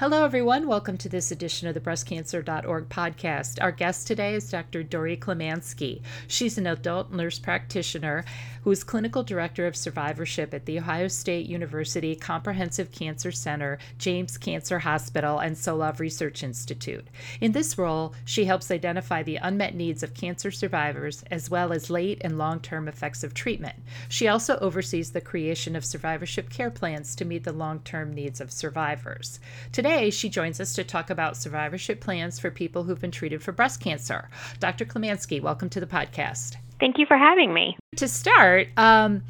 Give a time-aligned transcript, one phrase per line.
[0.00, 0.66] Hello, everyone.
[0.66, 3.58] Welcome to this edition of the breastcancer.org podcast.
[3.60, 4.82] Our guest today is Dr.
[4.82, 6.00] Dori Klemanski.
[6.26, 8.24] She's an adult nurse practitioner
[8.62, 14.38] who is clinical director of survivorship at The Ohio State University Comprehensive Cancer Center, James
[14.38, 17.06] Cancer Hospital, and Solove Research Institute.
[17.42, 21.90] In this role, she helps identify the unmet needs of cancer survivors as well as
[21.90, 23.76] late and long term effects of treatment.
[24.08, 28.40] She also oversees the creation of survivorship care plans to meet the long term needs
[28.40, 29.40] of survivors.
[29.72, 33.52] Today, she joins us to talk about survivorship plans for people who've been treated for
[33.52, 34.28] breast cancer.
[34.60, 34.84] Dr.
[34.84, 36.56] Klemanski, welcome to the podcast.
[36.78, 37.76] Thank you for having me.
[37.96, 39.22] To start, um,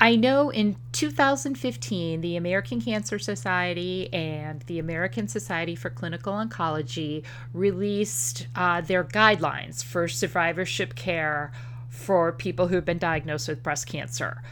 [0.00, 7.24] I know in 2015, the American Cancer Society and the American Society for Clinical Oncology
[7.52, 11.52] released uh, their guidelines for survivorship care
[11.98, 14.42] for people who've been diagnosed with breast cancer.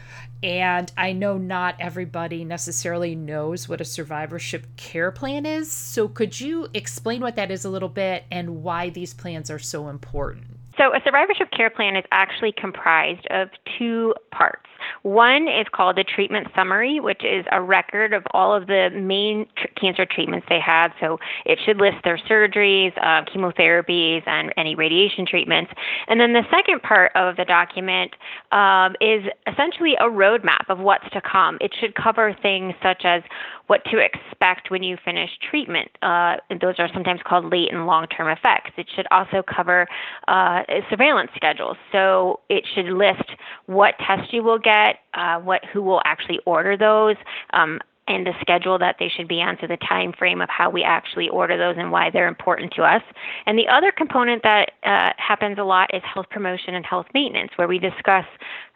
[0.43, 5.71] And I know not everybody necessarily knows what a survivorship care plan is.
[5.71, 9.59] So, could you explain what that is a little bit and why these plans are
[9.59, 10.45] so important?
[10.77, 14.69] So, a survivorship care plan is actually comprised of two parts.
[15.03, 19.45] One is called the treatment summary, which is a record of all of the main
[19.55, 20.89] tr- cancer treatments they had.
[20.99, 25.71] So, it should list their surgeries, uh, chemotherapies, and any radiation treatments.
[26.07, 28.13] And then the second part of the document
[28.51, 31.57] um, is essentially a roadmap of what's to come.
[31.61, 33.23] It should cover things such as
[33.67, 35.89] what to expect when you finish treatment.
[36.01, 38.71] Uh, those are sometimes called late and long term effects.
[38.77, 39.87] It should also cover
[40.27, 41.77] uh, surveillance schedules.
[41.91, 43.29] So it should list
[43.67, 47.15] what tests you will get, uh, what who will actually order those.
[47.53, 50.69] Um, and the schedule that they should be on, so the time frame of how
[50.69, 53.01] we actually order those and why they're important to us.
[53.45, 57.51] And the other component that uh, happens a lot is health promotion and health maintenance,
[57.57, 58.25] where we discuss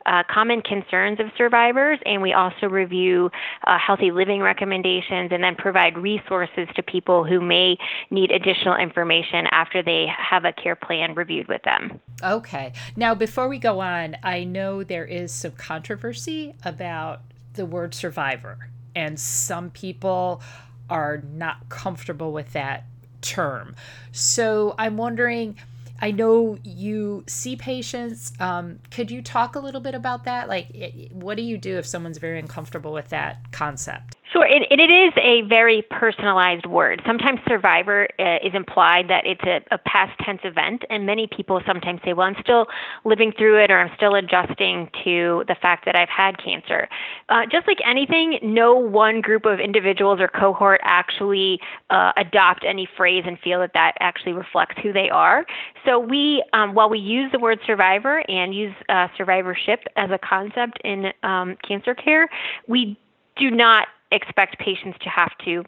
[0.06, 3.30] uh, common concerns of survivors, and we also review
[3.66, 7.78] uh, healthy living recommendations and then provide resources to people who may
[8.10, 12.00] need additional information after they have a care plan reviewed with them.
[12.24, 12.74] Okay.
[12.96, 17.22] Now, before we go on, I know there is some controversy about
[17.54, 20.42] the word survivor, and some people
[20.90, 22.86] are not comfortable with that
[23.22, 23.76] term.
[24.12, 25.58] So I'm wondering
[26.02, 28.34] I know you see patients.
[28.40, 30.50] Um, could you talk a little bit about that?
[30.50, 34.16] Like, it, what do you do if someone's very uncomfortable with that concept?
[34.32, 37.02] Sure, it, it is a very personalized word.
[37.06, 41.60] Sometimes survivor uh, is implied that it's a, a, past tense event, and many people
[41.68, 42.68] sometimes say, Well, I'm still
[43.04, 46.88] living through it, or I'm still adjusting to the fact that I've had cancer.
[47.28, 51.60] Uh, just like anything, no one group of individuals or cohort actually
[51.90, 55.46] uh, adopt any phrase and feel that that actually reflects who they are.
[55.86, 60.18] So, we, um, while we use the word survivor and use uh, survivorship as a
[60.18, 62.30] concept in um, cancer care,
[62.68, 62.98] we
[63.36, 65.64] do not expect patients to have to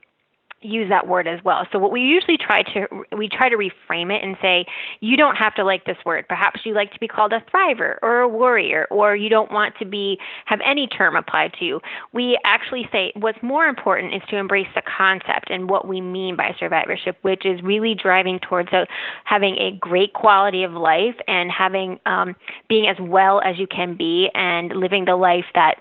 [0.64, 1.68] use that word as well.
[1.72, 4.66] So what we usually try to we try to reframe it and say
[5.02, 6.26] you don't have to like this word.
[6.28, 9.76] Perhaps you like to be called a thriver or a warrior or you don't want
[9.80, 11.82] to be have any term applied to you.
[12.14, 16.36] We actually say what's more important is to embrace the concept and what we mean
[16.36, 18.88] by survivorship, which is really driving towards a,
[19.26, 22.36] having a great quality of life and having um,
[22.70, 25.78] being as well as you can be and living the life that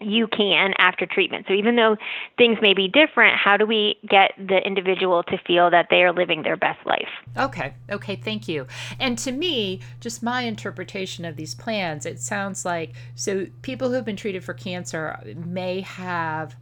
[0.00, 1.46] you can after treatment.
[1.48, 1.96] So even though
[2.36, 6.12] things may be different, how do we get the individual to feel that they are
[6.12, 7.08] living their best life?
[7.36, 7.74] Okay.
[7.90, 8.66] Okay, thank you.
[8.98, 14.04] And to me, just my interpretation of these plans, it sounds like so people who've
[14.04, 16.56] been treated for cancer may have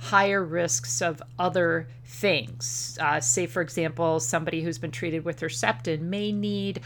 [0.00, 2.96] higher risks of other things.
[3.00, 6.80] Uh, say, for example, somebody who's been treated with Herceptin may need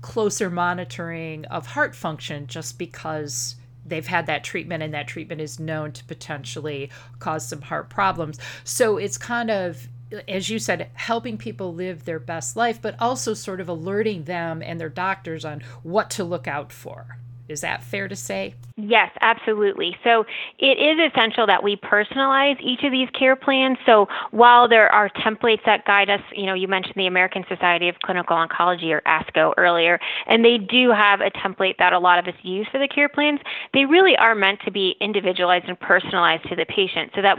[0.00, 3.56] closer monitoring of heart function just because
[3.86, 8.38] they've had that treatment and that treatment is known to potentially cause some heart problems.
[8.64, 9.88] So it's kind of
[10.28, 14.62] as you said, helping people live their best life, but also sort of alerting them
[14.62, 17.18] and their doctors on what to look out for.
[17.48, 18.54] Is that fair to say?
[18.76, 19.96] Yes, absolutely.
[20.02, 20.24] So
[20.58, 23.76] it is essential that we personalize each of these care plans.
[23.84, 27.88] So while there are templates that guide us, you know, you mentioned the American Society
[27.88, 32.18] of Clinical Oncology or ASCO earlier, and they do have a template that a lot
[32.18, 33.40] of us use for the care plans,
[33.74, 37.38] they really are meant to be individualized and personalized to the patient so that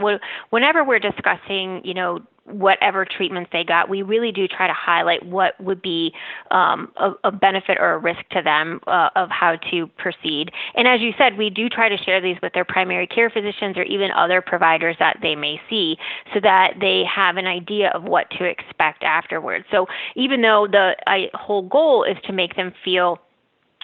[0.50, 5.24] whenever we're discussing, you know, whatever treatments they got, we really do try to highlight
[5.26, 6.12] what would be
[6.50, 10.50] um, a, a, benefit or a risk to them uh, of how to proceed.
[10.74, 13.76] And as you said, we do try to share these with their primary care physicians
[13.76, 15.96] or even other providers that they may see
[16.32, 19.64] so that they have an idea of what to expect afterwards.
[19.70, 23.18] So even though the I, whole goal is to make them feel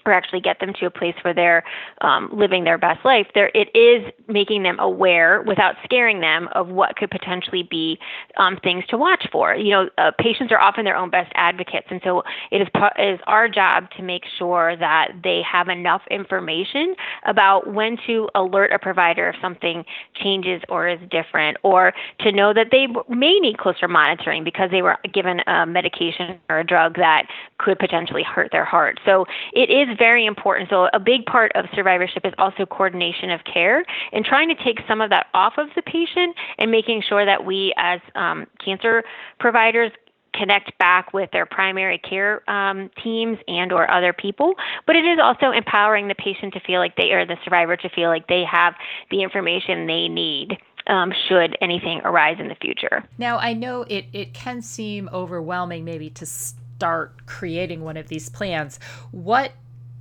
[0.04, 1.62] or actually get them to a place where they're
[2.00, 6.68] um, living their best life, there it is making them aware without scaring them of
[6.68, 7.98] what could potentially be
[8.36, 9.54] um, things to watch for.
[9.54, 12.68] You know, uh, patients are often their own best advocates, and so it is
[12.98, 16.94] it is our job to make sure that they have enough information
[17.26, 19.84] about when to alert a provider if something
[20.14, 24.82] changes or is different, or to know that they may need closer monitoring because they
[24.82, 27.26] were given a medication or a drug that
[27.58, 28.98] could potentially hurt their heart.
[29.04, 30.70] So it is very important.
[30.70, 34.78] So, a big part of survivorship is also coordination of care and trying to take
[34.88, 39.04] some of that off of the patient and making sure that we, as um, cancer
[39.38, 39.92] providers,
[40.34, 44.54] connect back with their primary care um, teams and or other people.
[44.86, 47.88] But it is also empowering the patient to feel like they or the survivor to
[47.90, 48.74] feel like they have
[49.10, 53.04] the information they need um, should anything arise in the future.
[53.18, 58.28] Now i know it, it can seem overwhelming maybe to start creating one of these
[58.28, 58.80] plans.
[59.12, 59.52] What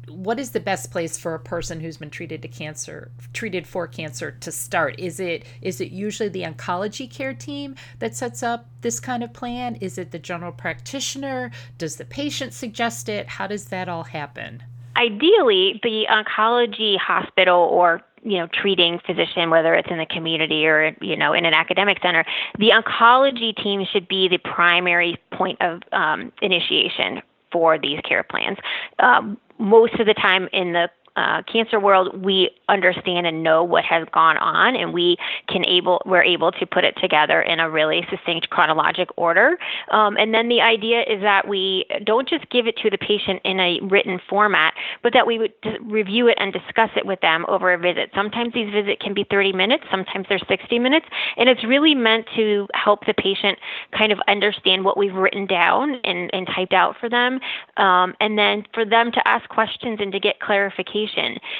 [0.07, 3.87] what is the best place for a person who's been treated to cancer treated for
[3.87, 4.99] cancer to start?
[4.99, 9.33] Is it is it usually the oncology care team that sets up this kind of
[9.33, 9.75] plan?
[9.75, 11.51] Is it the general practitioner?
[11.77, 13.27] Does the patient suggest it?
[13.27, 14.63] How does that all happen?
[14.95, 20.95] Ideally the oncology hospital or you know treating physician whether it's in the community or
[21.01, 22.23] you know in an academic center
[22.59, 27.21] the oncology team should be the primary point of um, initiation
[27.51, 28.57] for these care plans.
[28.99, 30.89] Um, most of the time in the
[31.21, 36.01] uh, cancer world, we understand and know what has gone on, and we can able
[36.05, 39.57] we're able to put it together in a really succinct chronologic order.
[39.91, 43.39] Um, and then the idea is that we don't just give it to the patient
[43.43, 44.73] in a written format,
[45.03, 48.09] but that we would review it and discuss it with them over a visit.
[48.15, 51.05] Sometimes these visits can be 30 minutes, sometimes they're 60 minutes,
[51.37, 53.59] and it's really meant to help the patient
[53.95, 57.39] kind of understand what we've written down and, and typed out for them,
[57.77, 61.10] um, and then for them to ask questions and to get clarification.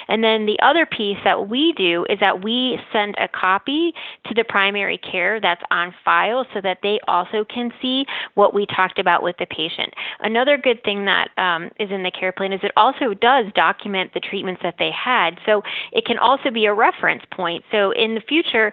[0.07, 3.93] And then the other piece that we do is that we send a copy
[4.27, 8.05] to the primary care that's on file so that they also can see
[8.35, 9.93] what we talked about with the patient.
[10.19, 14.13] Another good thing that um, is in the care plan is it also does document
[14.13, 15.37] the treatments that they had.
[15.45, 15.61] So
[15.91, 17.63] it can also be a reference point.
[17.71, 18.71] So in the future,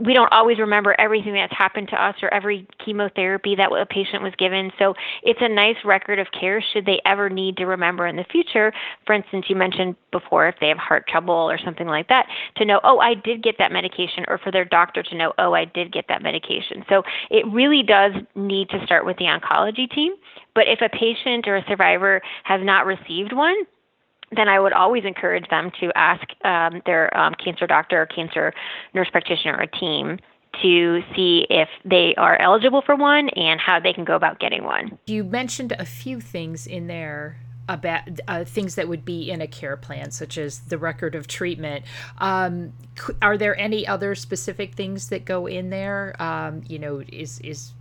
[0.00, 4.22] we don't always remember everything that's happened to us or every chemotherapy that a patient
[4.22, 4.70] was given.
[4.78, 8.24] So it's a nice record of care should they ever need to remember in the
[8.30, 8.72] future.
[9.06, 12.26] For instance, you mentioned before if they have heart trouble or something like that,
[12.56, 15.54] to know, oh, I did get that medication, or for their doctor to know, oh,
[15.54, 16.84] I did get that medication.
[16.88, 20.14] So it really does need to start with the oncology team.
[20.54, 23.54] But if a patient or a survivor has not received one,
[24.34, 28.52] then I would always encourage them to ask um, their um, cancer doctor or cancer
[28.94, 30.18] nurse practitioner or team
[30.62, 34.64] to see if they are eligible for one and how they can go about getting
[34.64, 34.98] one.
[35.06, 37.38] You mentioned a few things in there
[37.68, 41.26] about uh, things that would be in a care plan, such as the record of
[41.26, 41.84] treatment.
[42.18, 42.72] Um,
[43.22, 46.20] are there any other specific things that go in there?
[46.20, 47.72] Um, you know, is is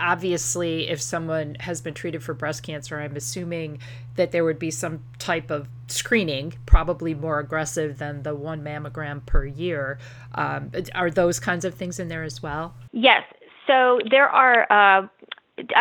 [0.00, 3.78] obviously if someone has been treated for breast cancer, I'm assuming
[4.16, 9.24] that there would be some type of screening, probably more aggressive than the one mammogram
[9.26, 9.98] per year.
[10.34, 12.74] Um, are those kinds of things in there as well?
[12.92, 13.22] Yes.
[13.66, 15.06] So there are uh,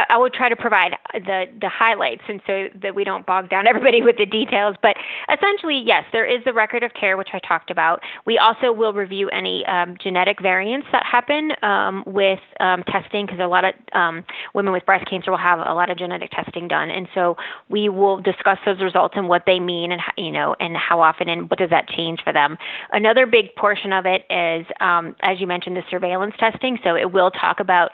[0.10, 3.68] I will try to provide the the highlights, and so that we don't bog down
[3.74, 4.76] everybody with the details.
[4.82, 4.96] But
[5.32, 8.02] essentially, yes, there is the record of care, which I talked about.
[8.26, 13.40] We also will review any um, genetic variants that happen um, with um, testing, because
[13.40, 14.24] a lot of um,
[14.54, 17.36] women with breast cancer will have a lot of genetic testing done, and so
[17.70, 21.30] we will discuss those results and what they mean, and you know, and how often,
[21.30, 22.58] and what does that change for them.
[22.92, 26.78] Another big portion of it is, um, as you mentioned, the surveillance testing.
[26.84, 27.92] So it will talk about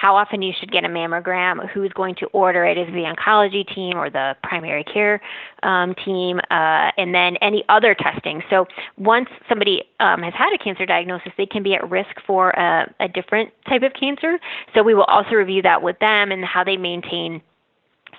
[0.00, 3.66] how often you should get a mammogram, who's going to order it, is the oncology
[3.74, 5.20] team or the primary care
[5.62, 8.42] um, team, uh, and then any other testing.
[8.48, 8.66] So
[8.96, 12.90] once somebody um, has had a cancer diagnosis, they can be at risk for a,
[12.98, 14.38] a different type of cancer.
[14.74, 17.42] So we will also review that with them and how they maintain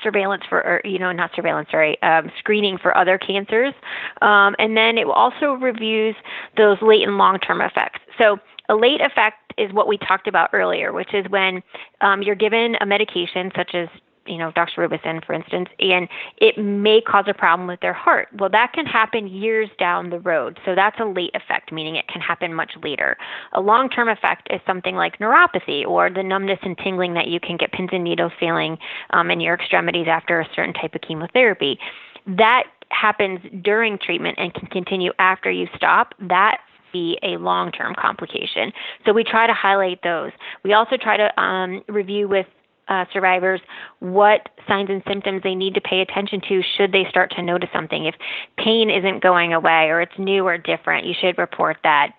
[0.04, 3.74] surveillance for, or, you know, not surveillance, sorry, um, screening for other cancers.
[4.22, 6.16] Um, and then it also reviews
[6.58, 8.02] those late and long term effects.
[8.20, 8.38] So
[8.70, 11.62] a late effect is what we talked about earlier, which is when
[12.02, 13.88] um, you're given a medication such as
[14.26, 18.28] you know, doxorubicin, for instance, and it may cause a problem with their heart.
[18.38, 20.60] Well, that can happen years down the road.
[20.66, 23.18] So that's a late effect, meaning it can happen much later.
[23.54, 27.40] A long term effect is something like neuropathy or the numbness and tingling that you
[27.40, 28.78] can get pins and needles feeling
[29.10, 31.80] um, in your extremities after a certain type of chemotherapy.
[32.28, 36.14] That happens during treatment and can continue after you stop.
[36.20, 36.58] That
[36.92, 38.72] be a long term complication.
[39.06, 40.32] So we try to highlight those.
[40.64, 42.48] We also try to um, review with
[42.88, 43.62] uh, survivors
[44.00, 47.70] what signs and symptoms they need to pay attention to should they start to notice
[47.74, 48.06] something.
[48.06, 48.16] If
[48.58, 52.14] pain isn't going away or it's new or different, you should report that.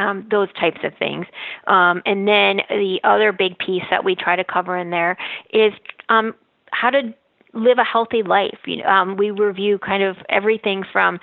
[0.00, 1.26] Um, those types of things.
[1.66, 5.18] Um, and then the other big piece that we try to cover in there
[5.52, 5.72] is
[6.08, 6.36] um,
[6.70, 7.12] how to
[7.52, 8.58] live a healthy life.
[8.64, 11.18] You know, um, we review kind of everything from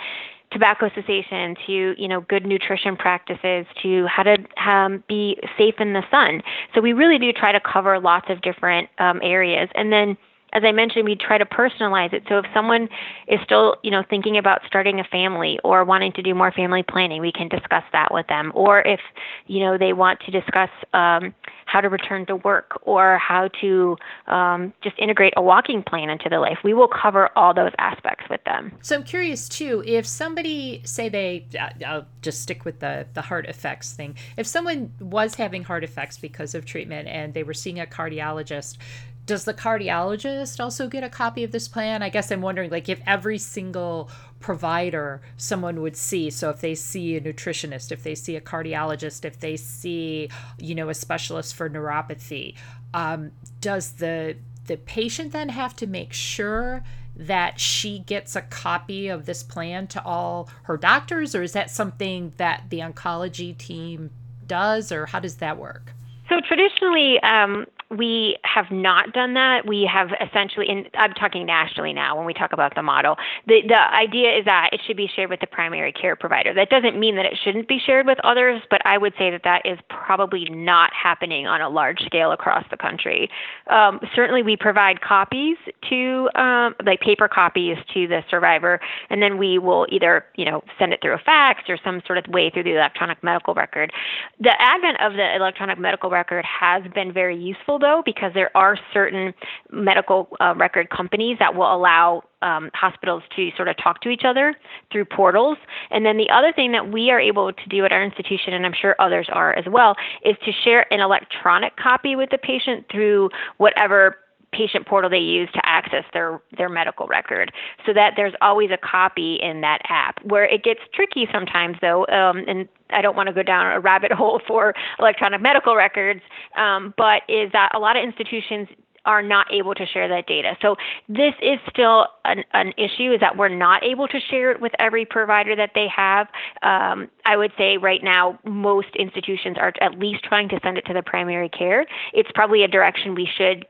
[0.56, 5.92] tobacco cessation to you know good nutrition practices to how to um, be safe in
[5.92, 6.42] the sun.
[6.74, 10.18] So we really do try to cover lots of different um, areas, and then
[10.54, 12.24] as I mentioned, we try to personalize it.
[12.30, 12.88] So if someone
[13.28, 16.82] is still, you know, thinking about starting a family or wanting to do more family
[16.82, 18.52] planning, we can discuss that with them.
[18.56, 19.02] Or if,
[19.48, 21.34] you know, they want to discuss um,
[21.66, 23.98] how to return to work or how to
[24.28, 28.26] um, just integrate a walking plan into their life, we will cover all those aspects
[28.30, 28.72] with them.
[28.82, 33.22] So I'm curious too, if somebody say they, uh, I'll just stick with the the
[33.22, 34.16] heart effects thing.
[34.38, 38.78] If someone was having heart effects because of treatment and they were seeing a cardiologist
[39.26, 42.04] does the cardiologist also get a copy of this plan?
[42.04, 46.76] I guess I'm wondering, like, if every single provider someone would see, so if they
[46.76, 50.30] see a nutritionist, if they see a cardiologist, if they see,
[50.60, 52.56] you know, a specialist for neuropathy,
[52.94, 56.84] um, does the the patient then have to make sure
[57.16, 61.70] that she gets a copy of this plan to all her doctors, or is that
[61.70, 64.12] something that the oncology team
[64.46, 65.95] does, or how does that work?
[66.36, 69.66] So traditionally, um, we have not done that.
[69.66, 73.16] We have essentially, and I'm talking nationally now when we talk about the model.
[73.48, 76.54] The the idea is that it should be shared with the primary care provider.
[76.54, 79.42] That doesn't mean that it shouldn't be shared with others, but I would say that
[79.44, 83.30] that is probably not happening on a large scale across the country.
[83.70, 85.58] Um, certainly, we provide copies
[85.90, 90.64] to, um, like paper copies to the survivor, and then we will either, you know,
[90.80, 93.94] send it through a fax or some sort of way through the electronic medical record.
[94.40, 98.78] The advent of the electronic medical record has been very useful though, because there are
[98.94, 99.34] certain
[99.72, 104.24] medical uh, record companies that will allow um, hospitals to sort of talk to each
[104.26, 104.56] other
[104.92, 105.58] through portals.
[105.90, 108.66] And then the other thing that we are able to do at our institution, and
[108.66, 112.86] I'm sure others are as well, is to share an electronic copy with the patient
[112.92, 114.18] through whatever
[114.52, 117.52] patient portal they use to access their their medical record
[117.86, 122.06] so that there's always a copy in that app where it gets tricky sometimes though
[122.08, 126.22] um, and I don't want to go down a rabbit hole for electronic medical records
[126.58, 128.68] um, but is that a lot of institutions
[129.06, 130.58] are not able to share that data.
[130.62, 130.76] So
[131.08, 134.74] this is still an, an, issue is that we're not able to share it with
[134.80, 136.28] every provider that they have.
[136.64, 140.86] Um, I would say right now most institutions are at least trying to send it
[140.88, 141.86] to the primary care.
[142.14, 143.66] It's probably a direction we should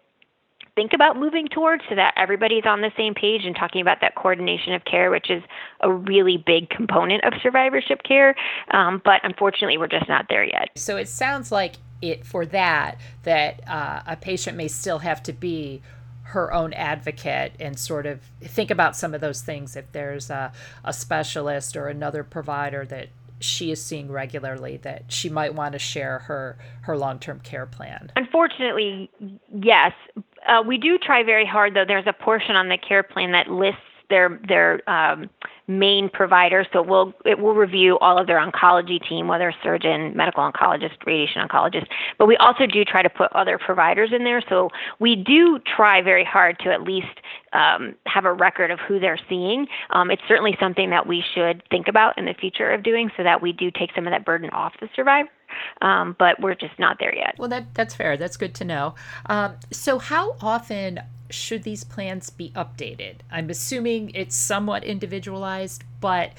[0.75, 4.15] think about moving towards so that everybody's on the same page and talking about that
[4.15, 5.41] coordination of care, which is
[5.81, 8.35] a really big component of survivorship care.
[8.71, 10.69] Um, but unfortunately, we're just not there yet.
[10.75, 15.33] So it sounds like it for that, that uh, a patient may still have to
[15.33, 15.81] be
[16.23, 20.51] her own advocate and sort of think about some of those things if there's a,
[20.83, 23.09] a specialist or another provider that
[23.45, 28.11] she is seeing regularly that she might want to share her her long-term care plan
[28.15, 29.09] unfortunately
[29.53, 29.93] yes
[30.47, 31.85] uh, we do try very hard, though.
[31.85, 35.29] There's a portion on the care plan that lists their their um,
[35.67, 36.65] main provider.
[36.71, 41.41] So we'll it will review all of their oncology team, whether surgeon, medical oncologist, radiation
[41.47, 41.87] oncologist.
[42.17, 44.43] But we also do try to put other providers in there.
[44.47, 44.69] So
[44.99, 47.19] we do try very hard to at least
[47.53, 49.67] um, have a record of who they're seeing.
[49.91, 53.23] Um, it's certainly something that we should think about in the future of doing, so
[53.23, 55.29] that we do take some of that burden off the survivor.
[55.81, 57.35] Um, but we're just not there yet.
[57.37, 58.17] Well, that that's fair.
[58.17, 58.95] That's good to know.
[59.27, 63.15] Um, so, how often should these plans be updated?
[63.31, 66.31] I'm assuming it's somewhat individualized, but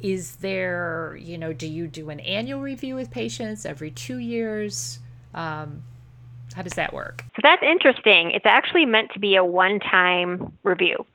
[0.00, 4.98] is there, you know, do you do an annual review with patients every two years?
[5.32, 5.82] Um,
[6.54, 7.24] how does that work?
[7.36, 8.30] So that's interesting.
[8.30, 11.06] It's actually meant to be a one time review.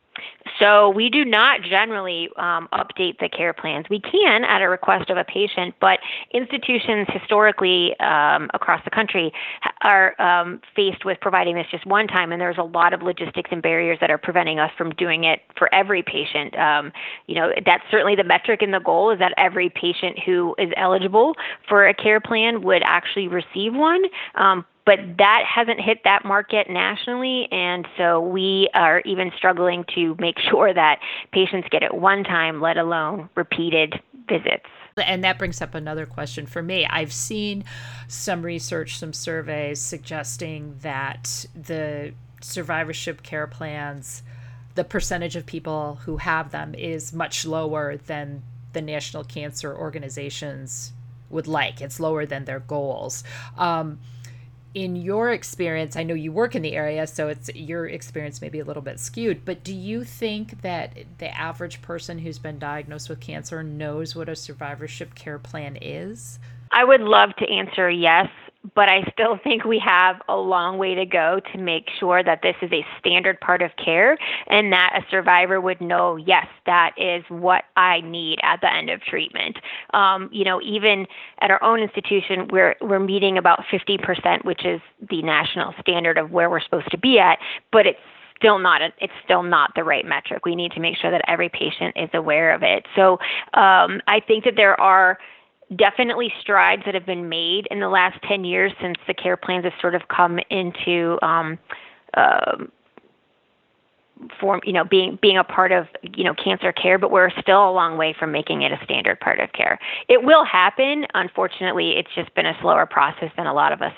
[0.60, 3.86] So we do not generally um, update the care plans.
[3.89, 6.00] We can at a request of a patient, but
[6.34, 9.32] institutions historically um, across the country
[9.82, 13.50] are um, faced with providing this just one time, and there's a lot of logistics
[13.51, 16.58] and barriers that are preventing us from doing it for every patient.
[16.58, 16.91] Um,
[17.27, 20.70] you know, that's certainly the metric and the goal is that every patient who is
[20.77, 21.36] eligible
[21.68, 24.03] for a care plan would actually receive one.
[24.86, 30.40] But that hasn't hit that market nationally, and so we are even struggling to make
[30.50, 31.00] sure that
[31.32, 34.66] patients get it one time, let alone repeated visits.
[34.98, 36.86] And that brings up another question for me.
[36.86, 37.64] I've seen
[38.08, 44.24] some research, some surveys suggesting that the survivorship care plans,
[44.76, 48.44] the percentage of people who have them is much lower than
[48.74, 50.94] the national cancer organizations
[51.30, 51.82] would like.
[51.82, 53.24] It's lower than their goals.
[53.58, 54.00] Um,
[54.74, 58.50] in your experience, I know you work in the area, so it's your experience may
[58.50, 62.60] be a little bit skewed, but do you think that the average person who's been
[62.60, 66.40] diagnosed with cancer knows what a survivorship care plan is?
[66.72, 68.28] I would love to answer yes
[68.75, 72.42] but I still think we have a long way to go to make sure that
[72.42, 76.92] this is a standard part of care and that a survivor would know, yes, that
[76.98, 79.58] is what I need at the end of treatment.
[79.94, 81.08] Um, you know, even
[81.42, 86.32] at our own institution, we're we're meeting about 50%, which is the national standard of
[86.32, 87.39] where we're supposed to be at,
[87.72, 88.00] but it's
[88.39, 90.46] still not a, it's still not the right metric.
[90.46, 92.86] We need to make sure that every patient is aware of it.
[92.96, 93.13] So
[93.54, 95.18] um, I think that there are
[95.76, 99.66] definitely strides that have been made in the last 10 years since the care plans
[99.66, 101.60] have sort of come into um,
[102.16, 102.58] uh,
[104.40, 107.70] form, you know, being being a part of, you know, cancer care, but we're still
[107.70, 109.80] a long way from making it a standard part of care.
[110.08, 111.06] It will happen.
[111.14, 113.94] Unfortunately, it's just been a slower process than a lot of us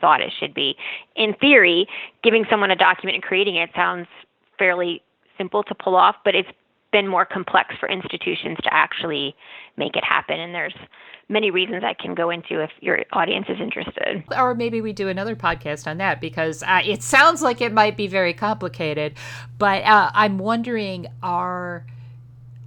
[0.00, 0.76] thought it should be.
[1.16, 1.86] In theory,
[2.22, 4.06] giving someone a document and creating it sounds
[4.58, 5.02] fairly
[5.36, 6.48] simple to pull off, but it's
[6.94, 9.34] been more complex for institutions to actually
[9.76, 10.38] make it happen.
[10.38, 10.76] And there's
[11.28, 14.22] many reasons I can go into if your audience is interested.
[14.38, 17.96] Or maybe we do another podcast on that because uh, it sounds like it might
[17.96, 19.14] be very complicated.
[19.58, 21.84] But uh, I'm wondering are.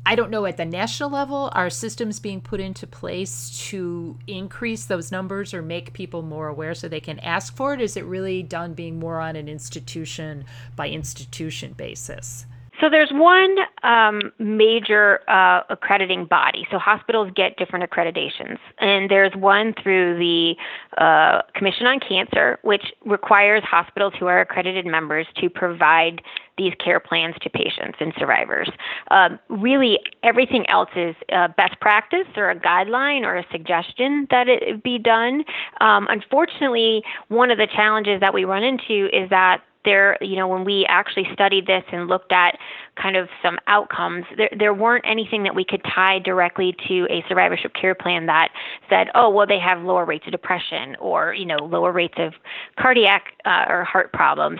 [0.05, 4.85] I don't know at the national level, are systems being put into place to increase
[4.85, 7.81] those numbers or make people more aware so they can ask for it?
[7.81, 10.45] Is it really done being more on an institution
[10.77, 12.46] by institution basis?
[12.79, 16.67] So there's one um, major uh, accrediting body.
[16.71, 20.55] So hospitals get different accreditations, and there's one through the
[21.01, 26.21] uh, Commission on Cancer, which requires hospitals who are accredited members to provide
[26.57, 28.69] these care plans to patients and survivors.
[29.11, 34.47] Um, really, everything else is uh, best practice or a guideline or a suggestion that
[34.47, 35.43] it be done.
[35.81, 40.47] Um, unfortunately, one of the challenges that we run into is that there, you know,
[40.47, 42.57] when we actually studied this and looked at
[42.95, 47.23] kind of some outcomes, there, there weren't anything that we could tie directly to a
[47.27, 48.49] survivorship care plan that
[48.89, 52.33] said, oh, well, they have lower rates of depression or, you know, lower rates of
[52.77, 54.59] cardiac uh, or heart problems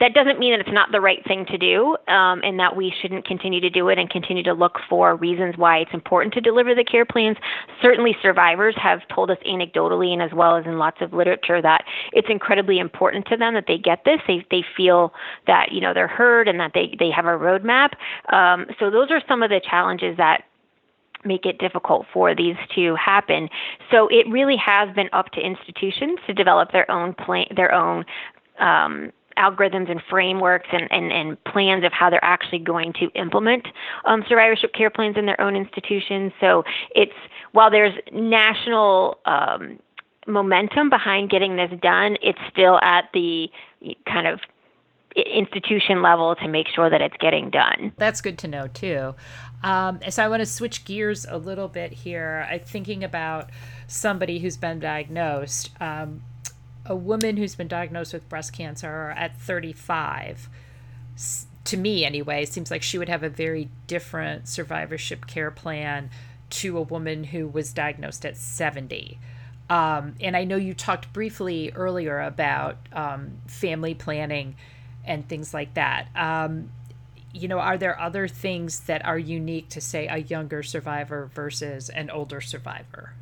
[0.00, 2.92] that doesn't mean that it's not the right thing to do um, and that we
[3.00, 6.40] shouldn't continue to do it and continue to look for reasons why it's important to
[6.40, 7.36] deliver the care plans.
[7.82, 11.84] Certainly, survivors have told us anecdotally and as well as in lots of literature that
[12.12, 14.20] it's incredibly important to them that they get this.
[14.26, 15.12] They, they feel
[15.46, 17.90] that you know they're heard and that they, they have a roadmap.
[18.32, 20.44] Um, so those are some of the challenges that
[21.24, 23.48] make it difficult for these to happen.
[23.90, 28.04] So it really has been up to institutions to develop their own plan, their own
[28.60, 33.66] um, algorithms and frameworks and, and, and plans of how they're actually going to implement
[34.04, 36.32] um, survivorship care plans in their own institutions.
[36.40, 37.12] So it's
[37.52, 39.78] while there's national um,
[40.26, 43.48] momentum behind getting this done, it's still at the
[44.06, 44.40] kind of
[45.16, 47.92] institution level to make sure that it's getting done.
[47.96, 49.14] That's good to know too.
[49.64, 52.46] Um, so I want to switch gears a little bit here.
[52.50, 53.50] I'm thinking about
[53.86, 55.70] somebody who's been diagnosed.
[55.80, 56.22] Um,
[56.88, 60.48] a woman who's been diagnosed with breast cancer at 35
[61.64, 66.10] to me anyway seems like she would have a very different survivorship care plan
[66.50, 69.18] to a woman who was diagnosed at 70
[69.68, 74.54] um, and i know you talked briefly earlier about um, family planning
[75.08, 76.08] and things like that.
[76.14, 76.70] Um,
[77.32, 81.90] you know are there other things that are unique to say a younger survivor versus
[81.90, 83.12] an older survivor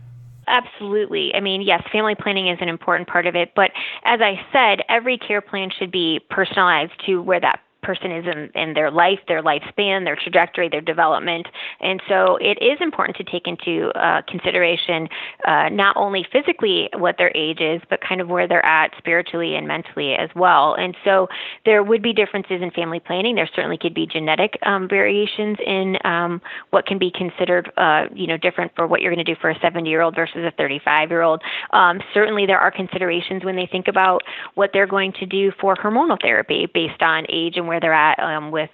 [0.49, 1.35] Absolutely.
[1.35, 3.73] I mean, yes, family planning is an important part of it, but
[4.05, 8.51] as I said, every care plan should be personalized to where that person is in,
[8.61, 11.47] in their life, their lifespan, their trajectory, their development.
[11.81, 15.09] And so it is important to take into uh, consideration
[15.47, 19.55] uh, not only physically what their age is, but kind of where they're at spiritually
[19.55, 20.75] and mentally as well.
[20.75, 21.29] And so
[21.65, 23.37] there would be differences in family planning.
[23.37, 28.27] There certainly could be genetic um, variations in um, what can be considered, uh, you
[28.27, 30.51] know, different for what you're going to do for a 70 year old versus a
[30.51, 31.43] 35 year old.
[31.73, 34.23] Um, certainly there are considerations when they think about
[34.55, 37.93] what they're going to do for hormonal therapy based on age and where where they're
[37.93, 38.71] at um, with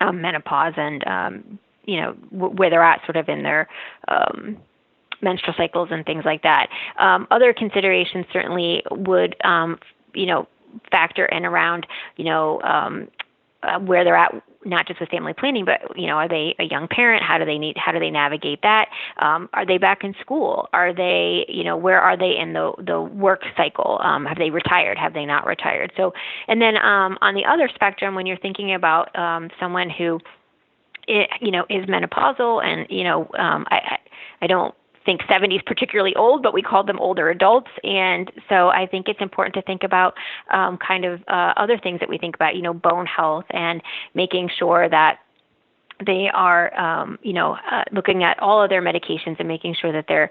[0.00, 3.68] um, menopause and um, you know w- where they're at sort of in their
[4.08, 4.56] um,
[5.22, 6.68] menstrual cycles and things like that.
[6.98, 9.78] Um, other considerations certainly would um,
[10.14, 10.46] you know
[10.90, 13.08] factor in around you know um,
[13.62, 16.64] uh, where they're at not just with family planning, but you know, are they a
[16.64, 17.22] young parent?
[17.22, 17.76] How do they need?
[17.78, 18.88] How do they navigate that?
[19.18, 20.68] Um, are they back in school?
[20.72, 23.98] Are they, you know, where are they in the the work cycle?
[24.02, 24.98] Um, have they retired?
[24.98, 25.92] Have they not retired?
[25.96, 26.12] So,
[26.48, 30.20] and then um, on the other spectrum, when you're thinking about um, someone who,
[31.08, 33.98] it, you know, is menopausal, and you know, um, I
[34.42, 37.70] I don't think 70 is particularly old, but we call them older adults.
[37.82, 40.14] And so I think it's important to think about
[40.50, 43.82] um, kind of uh, other things that we think about, you know, bone health and
[44.14, 45.20] making sure that
[46.04, 49.92] they are, um, you know, uh, looking at all of their medications and making sure
[49.92, 50.30] that they're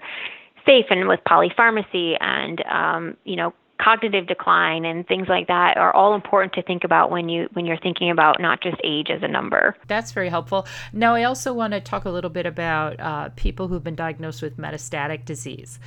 [0.66, 5.94] safe and with polypharmacy and, um, you know, cognitive decline and things like that are
[5.94, 9.22] all important to think about when you when you're thinking about not just age as
[9.22, 9.76] a number.
[9.86, 10.66] That's very helpful.
[10.92, 14.42] Now, I also want to talk a little bit about uh, people who've been diagnosed
[14.42, 15.78] with metastatic disease.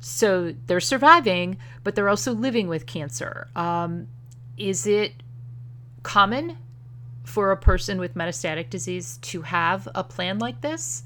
[0.00, 3.48] So they're surviving, but they're also living with cancer.
[3.54, 4.08] Um,
[4.56, 5.12] is it
[6.02, 6.58] common
[7.24, 11.04] for a person with metastatic disease to have a plan like this?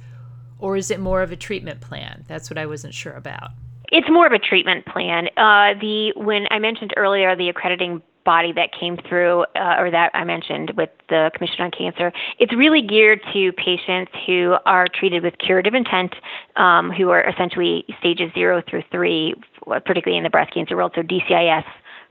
[0.58, 2.24] Or is it more of a treatment plan?
[2.28, 3.50] That's what I wasn't sure about.
[3.90, 5.28] It's more of a treatment plan.
[5.36, 10.10] Uh, the when I mentioned earlier the accrediting body that came through, uh, or that
[10.12, 15.22] I mentioned with the Commission on Cancer, it's really geared to patients who are treated
[15.22, 16.14] with curative intent,
[16.56, 21.02] um, who are essentially stages zero through three, particularly in the breast cancer world, so
[21.02, 21.64] DCIS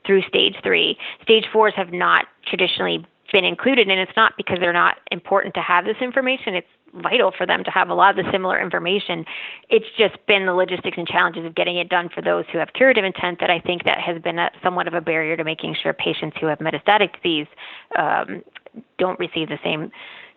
[0.06, 0.98] through stage three.
[1.22, 5.62] Stage fours have not traditionally been included, and it's not because they're not important to
[5.62, 6.56] have this information.
[6.56, 9.26] It's vital for them to have a lot of the similar information.
[9.70, 12.74] It's just been the logistics and challenges of getting it done for those who have
[12.74, 15.76] curative intent that I think that has been a, somewhat of a barrier to making
[15.82, 17.48] sure patients who have metastatic disease
[17.98, 18.44] um,
[18.98, 19.92] don't receive the same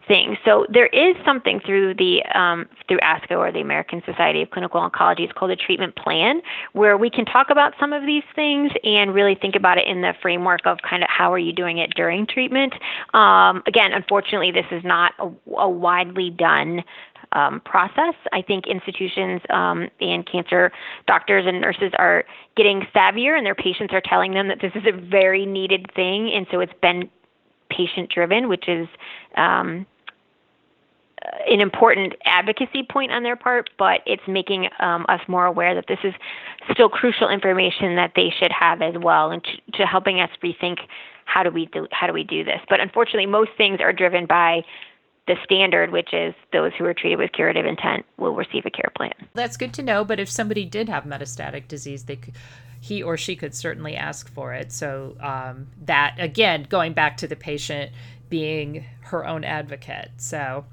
[0.09, 0.37] thing.
[0.44, 4.81] So there is something through the um, through ASCO or the American Society of Clinical
[4.81, 5.21] Oncology.
[5.21, 6.40] It's called a treatment plan,
[6.73, 10.01] where we can talk about some of these things and really think about it in
[10.01, 12.73] the framework of kind of how are you doing it during treatment.
[13.14, 16.83] Um, again, unfortunately, this is not a, a widely done
[17.33, 18.14] um, process.
[18.33, 20.73] I think institutions um, and cancer
[21.07, 22.25] doctors and nurses are
[22.57, 26.33] getting savvier, and their patients are telling them that this is a very needed thing,
[26.33, 27.11] and so it's been
[27.71, 28.88] patient driven, which is
[29.37, 29.87] um,
[31.48, 35.87] an important advocacy point on their part, but it's making um, us more aware that
[35.88, 36.14] this is
[36.72, 40.78] still crucial information that they should have as well, and to, to helping us rethink
[41.24, 42.61] how do we do how do we do this.
[42.68, 44.62] But unfortunately, most things are driven by
[45.26, 48.90] the standard, which is those who are treated with curative intent will receive a care
[48.96, 49.12] plan.
[49.35, 50.04] That's good to know.
[50.04, 52.35] But if somebody did have metastatic disease, they could,
[52.81, 54.72] he or she could certainly ask for it.
[54.72, 57.92] So um, that again, going back to the patient
[58.31, 60.12] being her own advocate.
[60.16, 60.64] So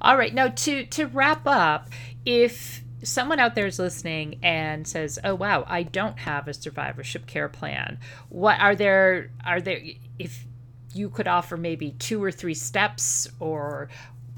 [0.00, 0.32] all right.
[0.32, 1.90] Now to to wrap up,
[2.24, 7.26] if someone out there is listening and says, "Oh wow, I don't have a survivorship
[7.26, 9.80] care plan." What are there are there
[10.18, 10.46] if
[10.94, 13.88] you could offer maybe two or three steps or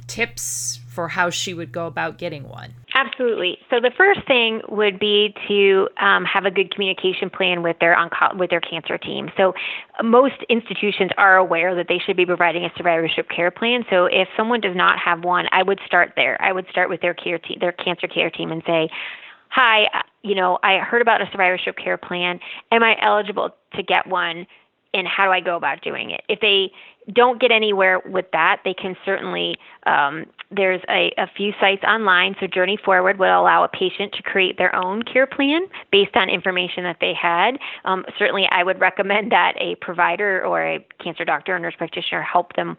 [0.07, 2.75] tips for how she would go about getting one?
[3.05, 3.59] Absolutely.
[3.69, 7.97] So the first thing would be to um, have a good communication plan with their
[7.97, 9.29] onco- with their cancer team.
[9.37, 9.55] So
[10.05, 13.85] most institutions are aware that they should be providing a survivorship care plan.
[13.91, 16.41] So if someone does not have one, I would start there.
[16.41, 18.89] I would start with their care te- their cancer care team and say,
[19.49, 22.39] "Hi, uh, you know, I heard about a survivorship care plan.
[22.71, 24.47] Am I eligible to get one?"
[24.95, 26.23] and how do I go about doing it?
[26.29, 26.71] If they
[27.13, 32.37] don't get anywhere with that, they can certainly, um, there's a, a few sites online.
[32.41, 36.29] So Journey Forward will allow a patient to create their own care plan based on
[36.29, 37.59] information that they had.
[37.85, 42.23] Um, certainly, I would recommend that a provider or a cancer doctor or nurse practitioner
[42.23, 42.77] help them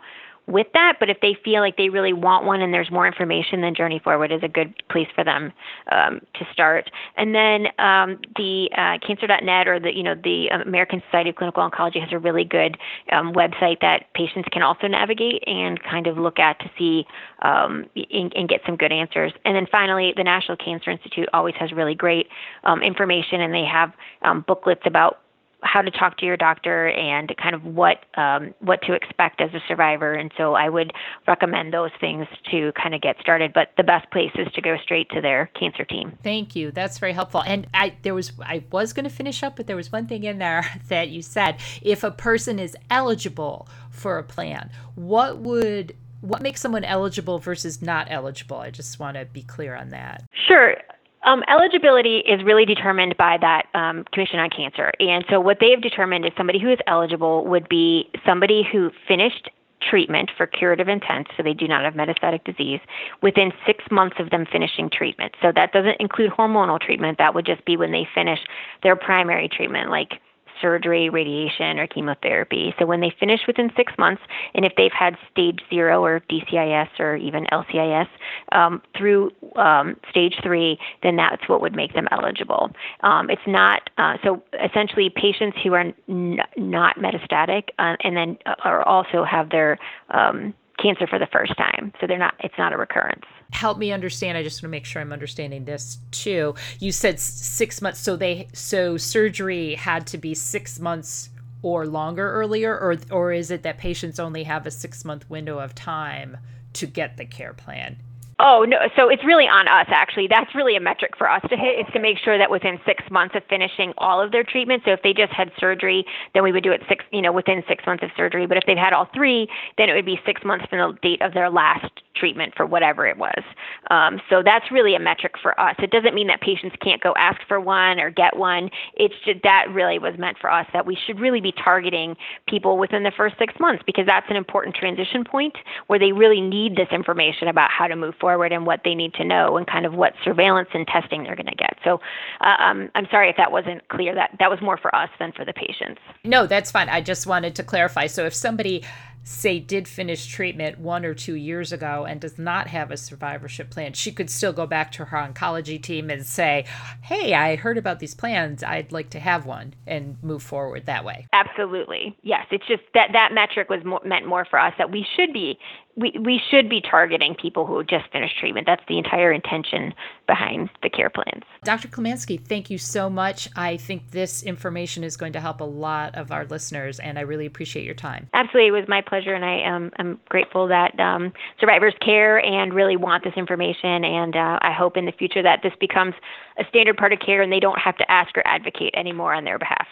[0.48, 0.98] with that.
[1.00, 4.00] But if they feel like they really want one and there's more information, then Journey
[4.04, 5.54] Forward is a good place for them
[5.92, 6.90] um, to start.
[7.18, 11.70] And then um, the uh, Cancer.net or the you know the American Society of Clinical
[11.70, 12.78] Oncology has a really good
[13.12, 17.06] um, website that patients can also navigate and kind of look at to see
[17.42, 19.34] um, and, and, get some good answers.
[19.46, 22.28] And then finally, the National Cancer Institute always has really great
[22.64, 25.23] um, information, and they have um, booklets about
[25.64, 29.54] how to talk to your doctor and kind of what um, what to expect as
[29.54, 30.14] a survivor.
[30.14, 30.92] And so I would
[31.28, 33.54] recommend those things to kind of get started.
[33.54, 36.18] But the best place is to go straight to their cancer team.
[36.24, 36.72] Thank you.
[36.72, 37.44] That's very helpful.
[37.46, 40.24] And I there was I was going to finish up, but there was one thing
[40.24, 45.96] in there that you said if a person is eligible for a plan, what would
[46.24, 48.58] what makes someone eligible versus not eligible?
[48.58, 50.24] I just want to be clear on that.
[50.48, 50.76] Sure.
[51.26, 54.92] Um, eligibility is really determined by that um, Commission on Cancer.
[55.00, 58.92] And so, what they have determined is somebody who is eligible would be somebody who
[59.08, 59.50] finished
[59.82, 62.80] treatment for curative intent, so they do not have metastatic disease,
[63.22, 65.34] within six months of them finishing treatment.
[65.42, 68.40] So, that doesn't include hormonal treatment, that would just be when they finish
[68.82, 70.20] their primary treatment, like
[70.64, 72.74] surgery, radiation, or chemotherapy.
[72.80, 74.22] So when they finish within six months,
[74.56, 78.08] and if they've had stage zero or DCIS or even LCIS
[78.54, 82.72] um, through um, stage three, then that's what would make them eligible.
[83.02, 88.38] Um, it's not uh, so essentially patients who are n- not metastatic uh, and then
[88.46, 89.78] uh, are also have their
[90.12, 91.94] um, cancer for the first time.
[92.00, 93.26] So they're not it's not a recurrence.
[93.52, 94.38] Help me understand.
[94.38, 96.56] I just want to make sure I'm understanding this too.
[96.80, 101.30] You said 6 months so they so surgery had to be 6 months
[101.62, 105.60] or longer earlier or or is it that patients only have a 6 month window
[105.60, 106.38] of time
[106.74, 107.98] to get the care plan?
[108.46, 108.78] Oh no!
[108.98, 109.88] So it's really on us.
[109.88, 111.80] Actually, that's really a metric for us to hit.
[111.80, 114.84] Is to make sure that within six months of finishing all of their treatment.
[114.84, 117.64] So if they just had surgery, then we would do it six, you know, within
[117.70, 118.46] six months of surgery.
[118.46, 121.22] But if they've had all three, then it would be six months from the date
[121.22, 123.42] of their last treatment for whatever it was.
[123.90, 125.76] Um, so that's really a metric for us.
[125.80, 128.70] It doesn't mean that patients can't go ask for one or get one.
[128.96, 132.16] It's just that really was meant for us that we should really be targeting
[132.48, 135.56] people within the first six months because that's an important transition point
[135.88, 139.14] where they really need this information about how to move forward and what they need
[139.16, 141.78] to know and kind of what surveillance and testing they're going to get.
[141.84, 142.00] So
[142.42, 144.14] uh, um, I'm sorry if that wasn't clear.
[144.14, 146.02] That that was more for us than for the patients.
[146.24, 146.90] No, that's fine.
[146.90, 148.08] I just wanted to clarify.
[148.08, 148.84] So if somebody
[149.24, 153.70] say did finish treatment one or two years ago and does not have a survivorship
[153.70, 156.66] plan, she could still go back to her oncology team and say,
[157.02, 158.64] Hey, I heard about these plans.
[158.64, 161.28] I'd like to have one and move forward that way.
[161.34, 162.18] Absolutely.
[162.22, 162.46] Yes.
[162.52, 165.58] It's just that that metric was meant more for us that we should be
[165.96, 168.66] we, we should be targeting people who just finished treatment.
[168.66, 169.94] That's the entire intention
[170.28, 171.44] behind the care plans.
[171.64, 171.88] Dr.
[171.88, 173.48] Klemanski, thank you so much.
[173.56, 177.22] I think this information is going to help a lot of our listeners, and I
[177.22, 178.30] really appreciate your time.
[178.34, 178.70] Absolutely.
[178.70, 182.98] It was my pleasure, and I um, am grateful that um, survivors care and really
[182.98, 184.04] want this information.
[184.04, 186.16] And uh, I hope in the future that this becomes
[186.58, 189.44] a standard part of care and they don't have to ask or advocate anymore on
[189.44, 189.88] their behalf.